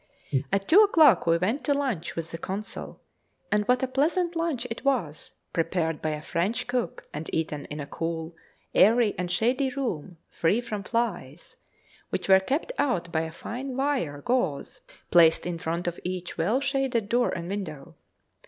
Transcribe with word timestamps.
At 0.51 0.67
two 0.67 0.81
o'clock 0.81 1.27
we 1.27 1.37
went 1.37 1.63
to 1.65 1.75
lunch 1.75 2.15
with 2.15 2.31
the 2.31 2.39
Consul, 2.39 2.99
and 3.51 3.67
what 3.67 3.83
a 3.83 3.87
pleasant 3.87 4.35
lunch 4.35 4.65
it 4.71 4.83
was, 4.83 5.33
prepared 5.53 6.01
by 6.01 6.09
a 6.09 6.23
French 6.23 6.65
cook, 6.65 7.07
and 7.13 7.29
eaten 7.31 7.65
in 7.65 7.79
a 7.79 7.85
cool, 7.85 8.33
airy, 8.73 9.13
and 9.19 9.29
shady 9.29 9.69
room 9.69 10.17
free 10.31 10.59
from 10.59 10.81
flies, 10.81 11.57
which 12.09 12.27
were 12.27 12.39
kept 12.39 12.71
out 12.79 13.11
by 13.11 13.29
fine 13.29 13.77
wire 13.77 14.21
gauze 14.23 14.81
placed 15.11 15.45
in 15.45 15.59
front 15.59 15.85
of 15.85 15.99
each 16.03 16.35
well 16.35 16.59
shaded 16.59 17.07
door 17.07 17.29
and 17.29 17.47
window! 17.47 17.93